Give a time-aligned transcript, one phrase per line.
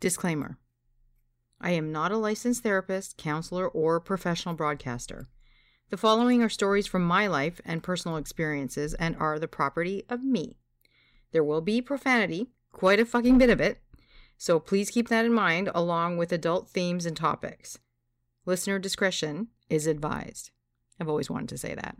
[0.00, 0.58] Disclaimer
[1.60, 5.28] I am not a licensed therapist, counselor, or professional broadcaster.
[5.90, 10.22] The following are stories from my life and personal experiences and are the property of
[10.22, 10.56] me.
[11.32, 13.82] There will be profanity, quite a fucking bit of it,
[14.36, 17.78] so please keep that in mind along with adult themes and topics.
[18.46, 20.52] Listener discretion is advised.
[21.00, 21.96] I've always wanted to say that.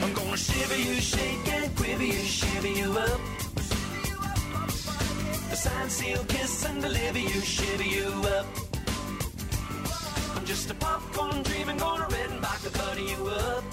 [0.00, 3.20] I'm gonna shiver you, shake and quiver you, shiver you up.
[5.50, 8.46] A sign, seal, kiss and deliver you, shiver you up.
[10.36, 13.64] I'm just a popcorn dreaming, gonna red and back to butter you up.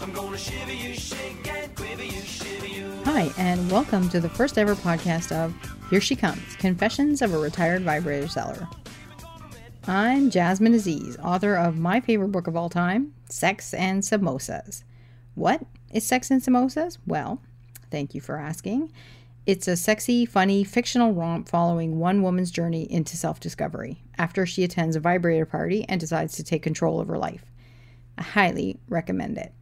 [0.00, 3.04] I'm gonna shiver you, shake and quiver you, shiver you up.
[3.04, 5.54] Hi, and welcome to the first ever podcast of
[5.90, 8.66] Here She Comes Confessions of a Retired Vibrator Seller.
[9.90, 14.84] I'm Jasmine Aziz, author of my favorite book of all time, Sex and Samosas.
[15.34, 16.98] What is Sex and Samosas?
[17.06, 17.40] Well,
[17.90, 18.92] thank you for asking.
[19.46, 24.62] It's a sexy, funny, fictional romp following one woman's journey into self discovery after she
[24.62, 27.46] attends a vibrator party and decides to take control of her life.
[28.18, 29.54] I highly recommend it.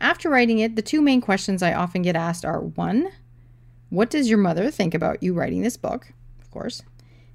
[0.00, 3.10] After writing it, the two main questions I often get asked are one,
[3.90, 6.14] what does your mother think about you writing this book?
[6.40, 6.82] Of course.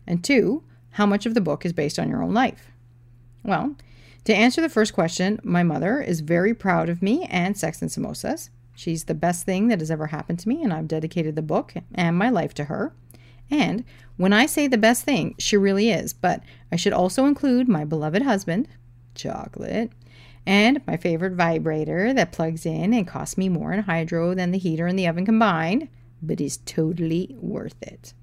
[0.08, 0.64] And two,
[0.98, 2.72] how much of the book is based on your own life?
[3.44, 3.76] Well,
[4.23, 7.92] to answer the first question, my mother is very proud of me and Sex and
[7.92, 8.50] Samosas.
[8.76, 11.76] She's the best thing that has ever happened to me, and I've dedicated the book
[11.94, 12.95] and my life to her.
[13.52, 13.84] And
[14.17, 17.86] when I say the best thing, she really is, but I should also include my
[17.86, 18.67] beloved husband,
[19.14, 19.92] Chocolate,
[20.48, 24.58] and my favorite vibrator that plugs in and costs me more in hydro than the
[24.58, 25.89] heater and the oven combined,
[26.23, 28.16] but is totally worth it.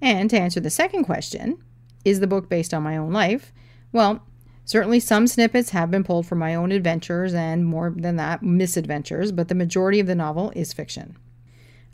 [0.00, 1.58] And to answer the second question,
[2.04, 3.52] is the book based on my own life?
[3.92, 4.24] Well,
[4.64, 9.32] certainly some snippets have been pulled from my own adventures and more than that, misadventures,
[9.32, 11.16] but the majority of the novel is fiction.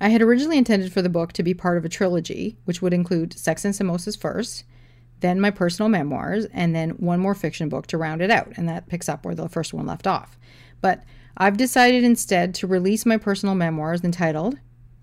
[0.01, 2.95] I had originally intended for the book to be part of a trilogy, which would
[2.95, 4.65] include Sex and Samosas first,
[5.21, 8.69] then my personal memoirs, and then one more fiction book to round it out, and
[8.69, 10.39] that picks up where the first one left off.
[10.81, 11.03] But
[11.37, 14.59] I've decided instead to release my personal memoirs entitled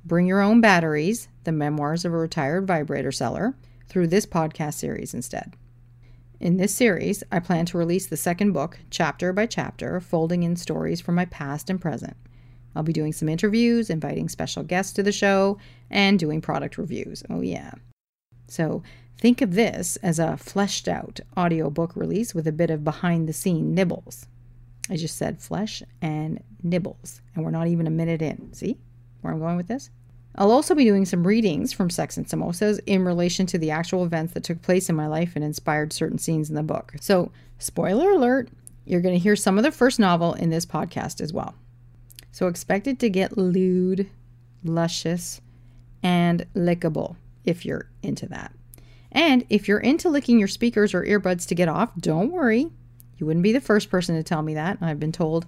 [0.06, 3.56] Bring Your Own Batteries The Memoirs of a Retired Vibrator Seller
[3.88, 5.54] through this podcast series instead.
[6.40, 10.56] In this series, I plan to release the second book, chapter by chapter, folding in
[10.56, 12.18] stories from my past and present.
[12.76, 15.58] I'll be doing some interviews, inviting special guests to the show,
[15.90, 17.24] and doing product reviews.
[17.30, 17.72] Oh, yeah.
[18.48, 18.84] So
[19.18, 23.34] think of this as a fleshed out audiobook release with a bit of behind the
[23.34, 24.28] scene nibbles.
[24.90, 28.54] I just said flesh and nibbles, and we're not even a minute in.
[28.54, 28.78] See
[29.22, 29.90] where I'm going with this?
[30.38, 34.04] I'll also be doing some readings from Sex and Samosas in relation to the actual
[34.04, 36.94] events that took place in my life and inspired certain scenes in the book.
[37.00, 38.50] So, spoiler alert,
[38.86, 41.56] you're going to hear some of the first novel in this podcast as well.
[42.34, 44.10] So, expect it to get lewd,
[44.64, 45.40] luscious,
[46.04, 48.54] and lickable if you're into that.
[49.14, 52.70] And if you're into licking your speakers or earbuds to get off, don't worry.
[53.18, 54.80] You wouldn't be the first person to tell me that.
[54.82, 55.46] I've been told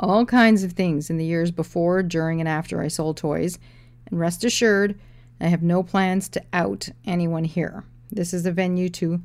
[0.00, 3.60] all kinds of things in the years before, during, and after I sold toys
[4.06, 4.98] and rest assured,
[5.40, 7.84] I have no plans to out anyone here.
[8.10, 9.20] This is a venue to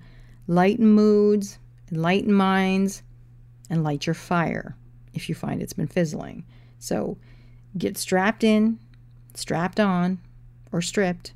[0.47, 1.59] lighten moods,
[1.91, 3.03] enlighten minds,
[3.69, 4.75] and light your fire
[5.13, 6.43] if you find it's been fizzling.
[6.79, 7.17] So
[7.77, 8.79] get strapped in,
[9.33, 10.19] strapped on,
[10.71, 11.33] or stripped,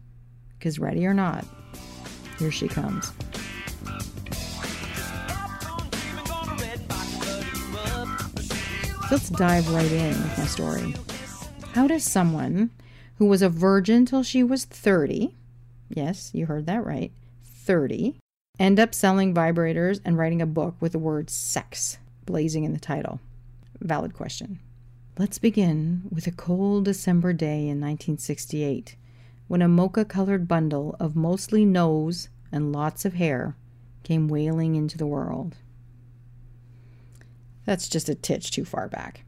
[0.57, 1.45] because ready or not,
[2.39, 3.11] here she comes.
[9.11, 10.95] Let's dive right in with my story.
[11.73, 12.71] How does someone
[13.23, 15.34] who was a virgin till she was 30,
[15.88, 17.09] yes, you heard that right,
[17.45, 18.17] 30,
[18.59, 22.79] end up selling vibrators and writing a book with the word sex blazing in the
[22.81, 23.22] title?
[23.79, 24.59] Valid question.
[25.17, 28.97] Let's begin with a cold December day in 1968
[29.47, 33.56] when a mocha colored bundle of mostly nose and lots of hair
[34.03, 35.56] came wailing into the world.
[37.65, 39.24] That's just a titch too far back.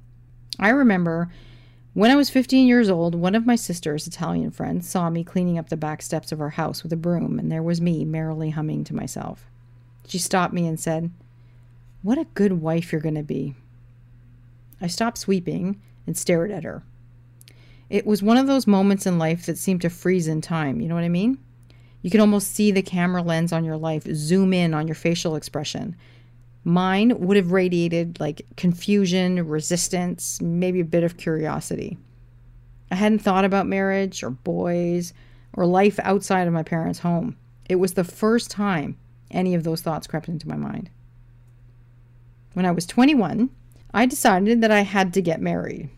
[0.59, 1.31] I remember
[1.95, 5.57] when I was 15 years old, one of my sister's Italian friends saw me cleaning
[5.57, 8.49] up the back steps of our house with a broom, and there was me merrily
[8.49, 9.45] humming to myself.
[10.05, 11.09] She stopped me and said,
[12.03, 13.55] What a good wife you're going to be.
[14.81, 16.83] I stopped sweeping and stared at her.
[17.89, 20.89] It was one of those moments in life that seem to freeze in time, you
[20.89, 21.37] know what I mean?
[22.01, 25.37] You can almost see the camera lens on your life zoom in on your facial
[25.37, 25.95] expression.
[26.67, 31.97] Mine would have radiated like confusion, resistance, maybe a bit of curiosity.
[32.89, 35.13] I hadn't thought about marriage or boys
[35.53, 37.37] or life outside of my parents' home.
[37.69, 38.97] It was the first time
[39.29, 40.89] any of those thoughts crept into my mind.
[42.53, 43.49] When I was 21,
[43.93, 45.89] I decided that I had to get married.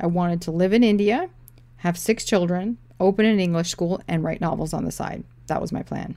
[0.00, 1.30] I wanted to live in India,
[1.78, 5.24] have six children, open an English school, and write novels on the side.
[5.46, 6.16] That was my plan.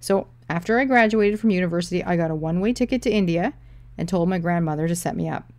[0.00, 3.54] So, after I graduated from university, I got a one way ticket to India
[3.96, 5.50] and told my grandmother to set me up.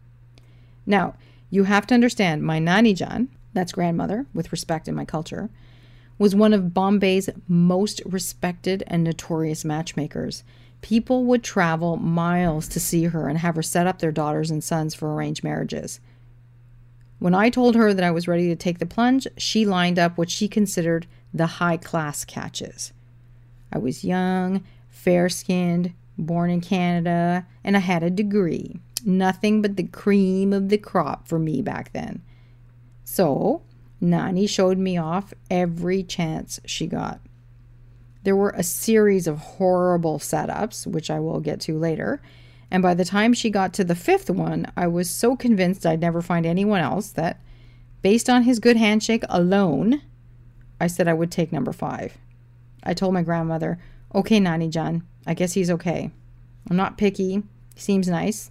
[0.85, 1.15] Now,
[1.49, 5.49] you have to understand, my Nani Jan, that's grandmother, with respect in my culture,
[6.17, 10.43] was one of Bombay's most respected and notorious matchmakers.
[10.81, 14.63] People would travel miles to see her and have her set up their daughters and
[14.63, 15.99] sons for arranged marriages.
[17.19, 20.17] When I told her that I was ready to take the plunge, she lined up
[20.17, 22.93] what she considered the high class catches.
[23.71, 24.63] I was young,
[25.05, 28.79] fair skinned, born in Canada, and I had a degree.
[29.05, 32.23] Nothing but the cream of the crop for me back then.
[33.03, 33.61] So,
[34.01, 37.21] Nani showed me off every chance she got.
[38.23, 42.19] There were a series of horrible setups, which I will get to later.
[42.71, 46.01] And by the time she got to the fifth one, I was so convinced I'd
[46.01, 47.39] never find anyone else that,
[48.01, 50.01] based on his good handshake alone,
[50.81, 52.17] I said I would take number five.
[52.81, 53.77] I told my grandmother,
[54.15, 56.09] Okay, Nani Jan, I guess he's okay.
[56.69, 57.43] I'm not picky.
[57.75, 58.49] He seems nice.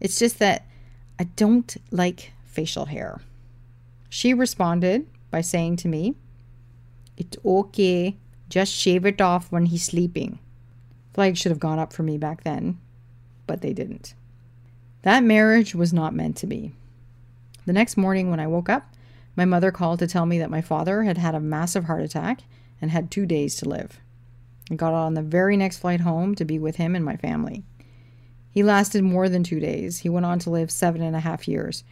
[0.00, 0.66] It's just that
[1.18, 3.22] I don't like facial hair.
[4.10, 6.14] She responded by saying to me,
[7.16, 8.18] It's okay.
[8.50, 10.40] Just shave it off when he's sleeping.
[11.14, 12.78] Flags should have gone up for me back then,
[13.46, 14.12] but they didn't.
[15.02, 16.74] That marriage was not meant to be.
[17.64, 18.94] The next morning, when I woke up,
[19.36, 22.42] my mother called to tell me that my father had had a massive heart attack
[22.80, 24.00] and had two days to live.
[24.70, 27.64] I got on the very next flight home to be with him and my family.
[28.50, 29.98] He lasted more than two days.
[29.98, 31.84] He went on to live seven and a half years.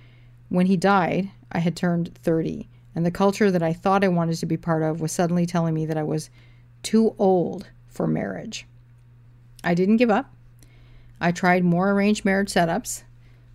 [0.49, 4.37] When he died, I had turned 30, and the culture that I thought I wanted
[4.38, 6.31] to be part of was suddenly telling me that I was
[6.82, 8.67] too old for marriage.
[9.64, 10.32] I didn't give up.
[11.20, 13.02] I tried more arranged marriage setups,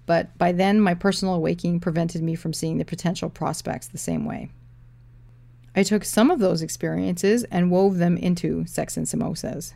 [0.05, 4.25] but by then my personal awakening prevented me from seeing the potential prospects the same
[4.25, 4.49] way.
[5.75, 9.73] I took some of those experiences and wove them into Sex and Samosas.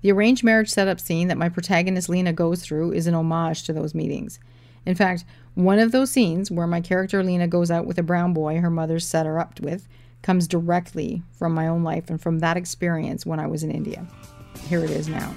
[0.00, 3.72] The arranged marriage setup scene that my protagonist Lena goes through is an homage to
[3.72, 4.38] those meetings.
[4.86, 8.32] In fact, one of those scenes where my character Lena goes out with a brown
[8.32, 9.88] boy her mother set her up with
[10.22, 14.06] comes directly from my own life and from that experience when I was in India.
[14.68, 15.34] Here it is now.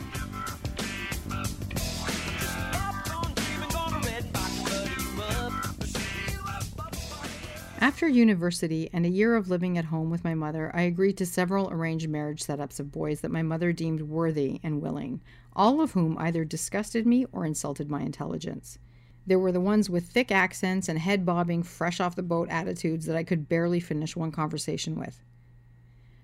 [7.82, 11.26] After university and a year of living at home with my mother, I agreed to
[11.26, 15.22] several arranged marriage setups of boys that my mother deemed worthy and willing,
[15.54, 18.80] all of whom either disgusted me or insulted my intelligence.
[19.26, 23.06] There were the ones with thick accents and head bobbing, fresh off the boat attitudes
[23.06, 25.24] that I could barely finish one conversation with.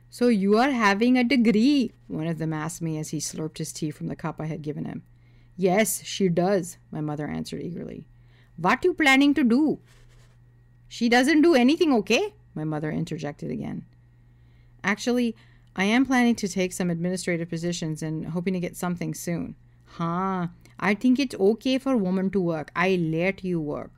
[0.09, 3.71] So you are having a degree, one of them asked me as he slurped his
[3.71, 5.03] tea from the cup I had given him.
[5.55, 8.09] Yes, she does, my mother answered eagerly.
[8.57, 9.79] What you planning to do?
[10.95, 12.33] She doesn't do anything, okay?
[12.53, 13.83] My mother interjected again.
[14.81, 15.35] Actually,
[15.75, 19.57] I am planning to take some administrative positions and hoping to get something soon.
[19.83, 20.47] Huh.
[20.79, 22.71] I think it's okay for women to work.
[22.77, 23.91] I let you work.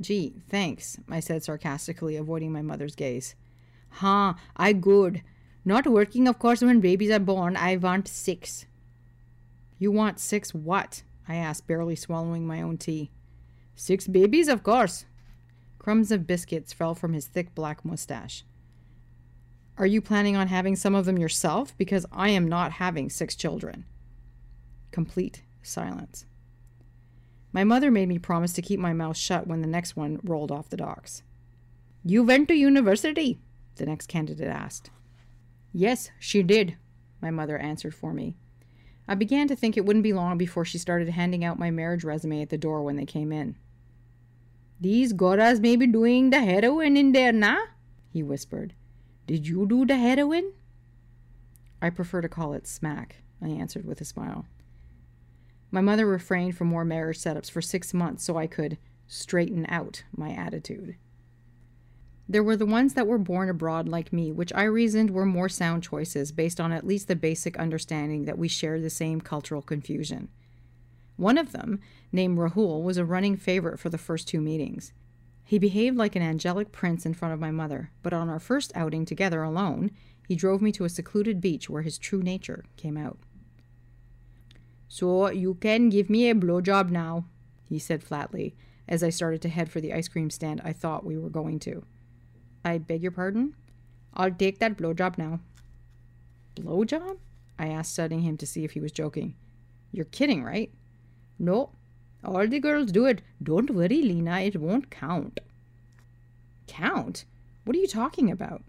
[0.00, 3.36] Gee, thanks, I said sarcastically, avoiding my mother's gaze.
[3.88, 5.22] Huh, I good.
[5.64, 7.56] Not working, of course, when babies are born.
[7.56, 8.66] I want six.
[9.78, 11.04] You want six what?
[11.28, 13.12] I asked, barely swallowing my own tea.
[13.76, 15.04] Six babies, of course.
[15.88, 18.44] Crumbs of biscuits fell from his thick black mustache.
[19.78, 21.74] Are you planning on having some of them yourself?
[21.78, 23.86] Because I am not having six children.
[24.90, 26.26] Complete silence.
[27.52, 30.52] My mother made me promise to keep my mouth shut when the next one rolled
[30.52, 31.22] off the docks.
[32.04, 33.40] You went to university?
[33.76, 34.90] the next candidate asked.
[35.72, 36.76] Yes, she did,
[37.22, 38.36] my mother answered for me.
[39.08, 42.04] I began to think it wouldn't be long before she started handing out my marriage
[42.04, 43.56] resume at the door when they came in.
[44.80, 47.58] These Goras may be doing the heroin in there, nah?
[48.12, 48.74] he whispered.
[49.26, 50.52] Did you do the heroin?
[51.82, 54.46] I prefer to call it smack, I answered with a smile.
[55.70, 60.04] My mother refrained from more marriage setups for six months so I could straighten out
[60.16, 60.96] my attitude.
[62.28, 65.48] There were the ones that were born abroad like me, which I reasoned were more
[65.48, 69.62] sound choices based on at least the basic understanding that we shared the same cultural
[69.62, 70.28] confusion.
[71.18, 71.80] One of them,
[72.12, 74.92] named Rahul, was a running favorite for the first two meetings.
[75.44, 78.70] He behaved like an angelic prince in front of my mother, but on our first
[78.76, 79.90] outing together alone,
[80.28, 83.18] he drove me to a secluded beach where his true nature came out.
[84.86, 87.24] So you can give me a blowjob now,
[87.64, 88.54] he said flatly,
[88.86, 91.58] as I started to head for the ice cream stand I thought we were going
[91.60, 91.84] to.
[92.64, 93.54] I beg your pardon?
[94.14, 95.40] I'll take that blowjob now.
[96.54, 97.18] Blowjob?
[97.58, 99.34] I asked, studying him to see if he was joking.
[99.90, 100.70] You're kidding, right?
[101.38, 101.70] No,
[102.24, 103.22] All the girls do it.
[103.42, 105.40] Don't worry, Lena, it won't count.
[106.66, 107.24] Count?
[107.64, 108.62] What are you talking about?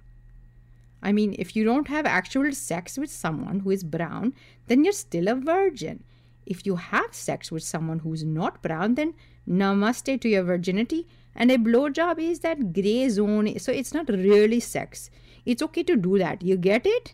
[1.01, 4.33] I mean, if you don't have actual sex with someone who is brown,
[4.67, 6.03] then you're still a virgin.
[6.45, 9.13] If you have sex with someone who's not brown, then
[9.47, 11.07] namaste to your virginity.
[11.35, 15.09] And a blowjob is that gray zone, so it's not really sex.
[15.45, 16.41] It's okay to do that.
[16.41, 17.13] You get it?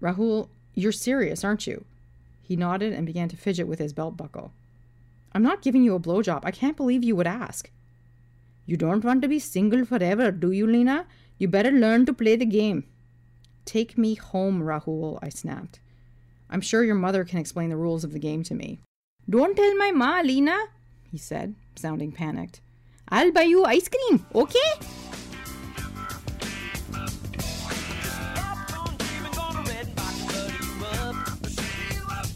[0.00, 1.84] Rahul, you're serious, aren't you?
[2.44, 4.52] He nodded and began to fidget with his belt buckle.
[5.32, 6.42] I'm not giving you a blowjob.
[6.44, 7.70] I can't believe you would ask.
[8.66, 11.06] You don't want to be single forever, do you, Lena?
[11.38, 12.84] You better learn to play the game.
[13.64, 15.80] Take me home, Rahul, I snapped.
[16.50, 18.78] I'm sure your mother can explain the rules of the game to me.
[19.28, 20.58] Don't tell my ma, Lena,
[21.10, 22.60] he said, sounding panicked.
[23.08, 25.03] I'll buy you ice cream, okay?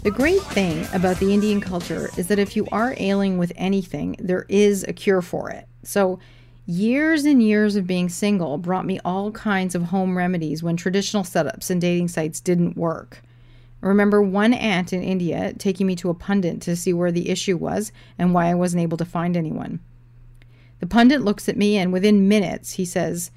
[0.08, 4.16] The great thing about the Indian culture is that if you are ailing with anything,
[4.18, 5.68] there is a cure for it.
[5.82, 6.18] So,
[6.64, 11.24] years and years of being single brought me all kinds of home remedies when traditional
[11.24, 13.20] setups and dating sites didn't work.
[13.82, 17.28] I remember one aunt in India taking me to a pundit to see where the
[17.28, 19.78] issue was and why I wasn't able to find anyone.
[20.80, 23.30] The pundit looks at me and within minutes he says,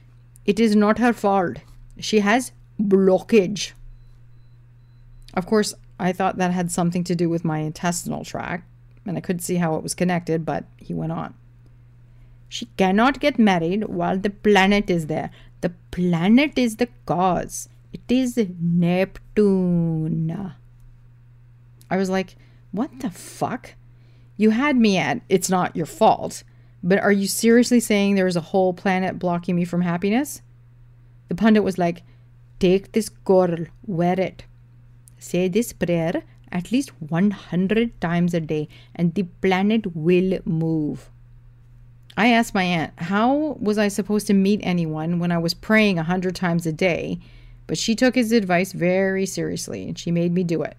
[0.46, 1.58] It is not her fault.
[2.00, 3.74] She has blockage.
[5.34, 8.66] Of course, I thought that had something to do with my intestinal tract,
[9.06, 11.36] and I could see how it was connected, but he went on.
[12.50, 15.30] She cannot get married while the planet is there.
[15.62, 17.70] The planet is the cause.
[17.94, 20.54] It is Neptune.
[21.90, 22.36] I was like,
[22.72, 23.76] what the fuck?
[24.38, 26.44] You had me at it's not your fault,
[26.82, 30.42] but are you seriously saying there is a whole planet blocking me from happiness?
[31.30, 32.02] The pundit was like,
[32.60, 34.46] take this girl, wear it.
[35.22, 41.10] Say this prayer at least 100 times a day, and the planet will move.
[42.18, 45.96] I asked my aunt, how was I supposed to meet anyone when I was praying
[45.96, 47.20] 100 times a day?
[47.68, 50.76] But she took his advice very seriously and she made me do it.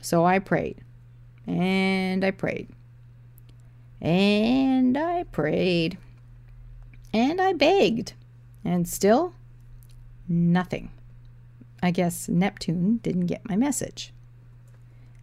[0.00, 0.76] So I prayed.
[1.46, 2.68] And I prayed.
[4.00, 5.98] And I prayed.
[7.12, 8.12] And I begged.
[8.64, 9.34] And still,
[10.28, 10.90] nothing.
[11.84, 14.14] I guess Neptune didn't get my message.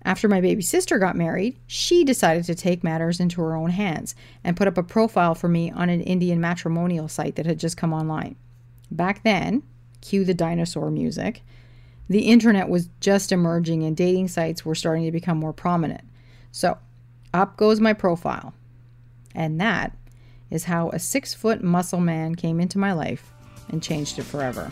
[0.06, 4.14] After my baby sister got married, she decided to take matters into her own hands
[4.44, 7.78] and put up a profile for me on an Indian matrimonial site that had just
[7.78, 8.36] come online.
[8.92, 9.64] Back then,
[10.02, 11.42] cue the dinosaur music,
[12.08, 16.04] the internet was just emerging and dating sites were starting to become more prominent.
[16.52, 16.78] So,
[17.34, 18.54] up goes my profile.
[19.34, 19.98] And that
[20.52, 23.34] is how a six foot muscle man came into my life
[23.70, 24.70] and changed it forever.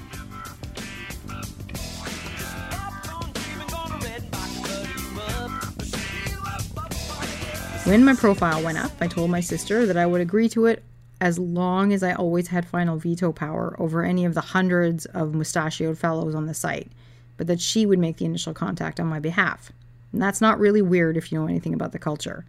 [7.90, 10.84] When my profile went up, I told my sister that I would agree to it
[11.20, 15.34] as long as I always had final veto power over any of the hundreds of
[15.34, 16.92] mustachioed fellows on the site,
[17.36, 19.72] but that she would make the initial contact on my behalf.
[20.14, 22.46] And that's not really weird if you know anything about the culture.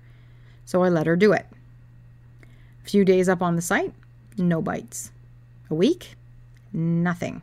[0.66, 1.46] So I let her do it.
[2.84, 3.94] A few days up on the site,
[4.36, 5.10] no bites.
[5.70, 6.16] A week,
[6.70, 7.40] nothing.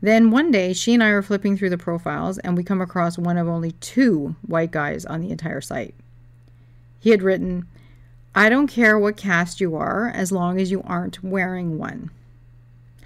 [0.00, 3.18] Then one day, she and I are flipping through the profiles, and we come across
[3.18, 5.94] one of only two white guys on the entire site.
[7.06, 7.68] He had written,
[8.34, 12.10] I don't care what caste you are as long as you aren't wearing one.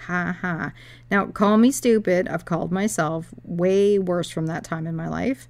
[0.06, 0.72] Ha ha.
[1.10, 2.26] Now, call me stupid.
[2.26, 5.48] I've called myself way worse from that time in my life.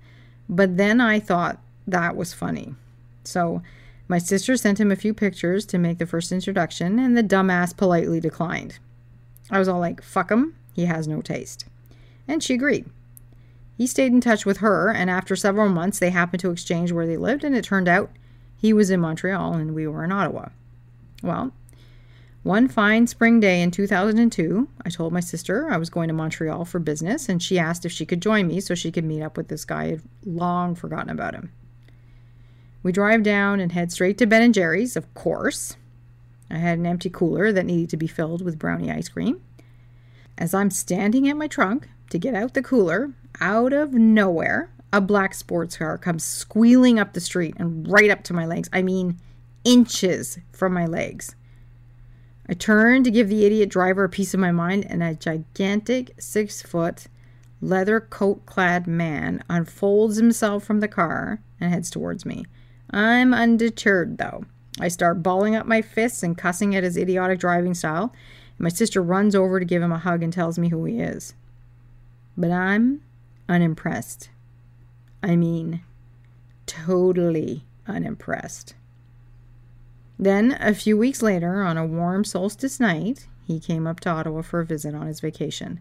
[0.49, 2.75] But then I thought that was funny.
[3.23, 3.63] So
[4.09, 7.77] my sister sent him a few pictures to make the first introduction, and the dumbass
[7.77, 8.81] politely declined.
[9.49, 10.57] I was all like, fuck him.
[10.73, 11.67] He has no taste.
[12.27, 12.87] And she agreed.
[13.79, 17.07] He stayed in touch with her, and after several months, they happened to exchange where
[17.07, 18.11] they lived, and it turned out
[18.61, 20.51] he was in Montreal and we were in Ottawa.
[21.23, 21.53] Well,
[22.43, 26.65] one fine spring day in 2002, I told my sister I was going to Montreal
[26.65, 29.37] for business, and she asked if she could join me so she could meet up
[29.37, 29.83] with this guy.
[29.83, 31.53] I had long forgotten about him.
[32.83, 35.77] We drive down and head straight to Ben and Jerry's, of course.
[36.51, 39.43] I had an empty cooler that needed to be filled with brownie ice cream.
[40.39, 45.01] As I'm standing at my trunk to get out the cooler, out of nowhere, a
[45.01, 48.69] black sports car comes squealing up the street and right up to my legs.
[48.73, 49.19] I mean,
[49.65, 51.35] inches from my legs.
[52.49, 56.21] I turn to give the idiot driver a piece of my mind, and a gigantic
[56.21, 57.07] six foot,
[57.61, 62.45] leather coat clad man unfolds himself from the car and heads towards me.
[62.91, 64.47] I'm undeterred, though.
[64.81, 68.13] I start balling up my fists and cussing at his idiotic driving style.
[68.59, 71.35] My sister runs over to give him a hug and tells me who he is.
[72.37, 73.03] But I'm
[73.49, 74.31] unimpressed.
[75.23, 75.83] I mean,
[76.67, 78.75] totally unimpressed.
[80.19, 84.43] Then, a few weeks later, on a warm solstice night, he came up to Ottawa
[84.43, 85.81] for a visit on his vacation,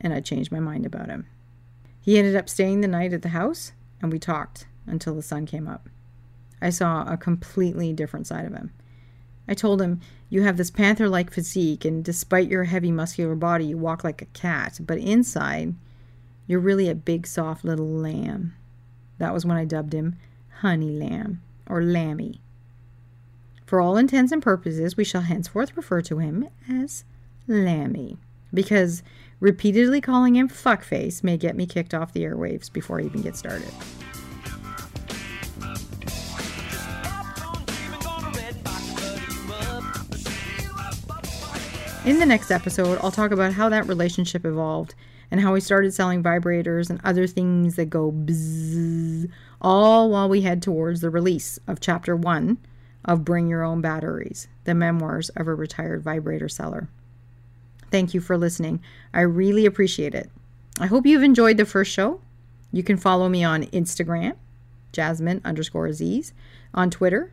[0.00, 1.26] and I changed my mind about him.
[2.00, 5.46] He ended up staying the night at the house, and we talked until the sun
[5.46, 5.88] came up.
[6.60, 8.72] I saw a completely different side of him.
[9.46, 13.66] I told him, You have this panther like physique, and despite your heavy muscular body,
[13.66, 15.74] you walk like a cat, but inside,
[16.46, 18.54] you're really a big, soft little lamb.
[19.18, 20.16] That was when I dubbed him
[20.60, 22.40] Honey Lamb, or Lammy.
[23.66, 27.04] For all intents and purposes, we shall henceforth refer to him as
[27.46, 28.16] Lammy,
[28.52, 29.02] because
[29.40, 33.36] repeatedly calling him fuckface may get me kicked off the airwaves before I even get
[33.36, 33.70] started.
[42.04, 44.94] In the next episode, I'll talk about how that relationship evolved
[45.30, 48.97] and how we started selling vibrators and other things that go bzzz,
[49.60, 52.58] all while we head towards the release of chapter one
[53.04, 56.88] of Bring Your Own Batteries, the memoirs of a retired vibrator seller.
[57.90, 58.80] Thank you for listening.
[59.14, 60.30] I really appreciate it.
[60.78, 62.20] I hope you've enjoyed the first show.
[62.70, 64.36] You can follow me on Instagram,
[64.92, 66.32] Jasmine underscore Aziz,
[66.74, 67.32] on Twitter,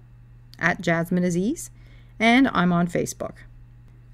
[0.57, 1.69] at Jasmine Aziz,
[2.19, 3.35] and I'm on Facebook.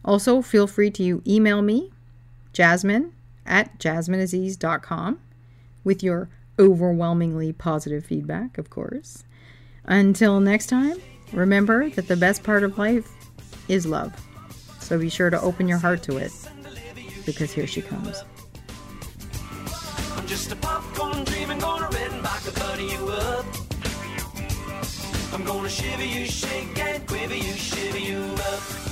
[0.03, 1.91] Also, feel free to email me,
[2.53, 3.13] jasmine
[3.45, 5.19] at jasmineaziz.com,
[5.83, 6.29] with your
[6.61, 9.25] overwhelmingly positive feedback, of course.
[9.85, 10.97] Until next time,
[11.33, 13.11] remember that the best part of life
[13.67, 14.13] is love.
[14.79, 16.31] So be sure to open your heart to it,
[17.25, 18.23] because here she comes.
[20.15, 21.89] I'm just a popcorn dreaming, gonna
[22.81, 23.45] you up.
[25.33, 28.90] I'm gonna shiver you, shake and quiver you, shiver you up.